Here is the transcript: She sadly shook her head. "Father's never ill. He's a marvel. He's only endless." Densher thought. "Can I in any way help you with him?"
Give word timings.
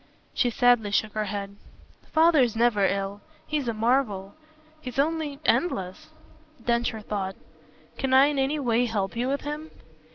She 0.33 0.49
sadly 0.49 0.89
shook 0.89 1.13
her 1.13 1.25
head. 1.25 1.57
"Father's 2.11 2.55
never 2.55 2.87
ill. 2.87 3.21
He's 3.45 3.67
a 3.67 3.73
marvel. 3.75 4.33
He's 4.81 4.97
only 4.97 5.37
endless." 5.45 6.09
Densher 6.65 7.01
thought. 7.01 7.35
"Can 7.99 8.11
I 8.11 8.25
in 8.25 8.39
any 8.39 8.57
way 8.59 8.85
help 8.87 9.15
you 9.15 9.29
with 9.29 9.41
him?" 9.41 9.69